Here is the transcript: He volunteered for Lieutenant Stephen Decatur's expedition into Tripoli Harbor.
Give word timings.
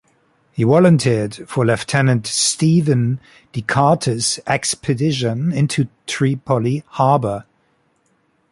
He 0.53 0.63
volunteered 0.63 1.47
for 1.47 1.63
Lieutenant 1.63 2.25
Stephen 2.25 3.19
Decatur's 3.51 4.39
expedition 4.47 5.51
into 5.51 5.89
Tripoli 6.07 6.83
Harbor. 6.87 7.45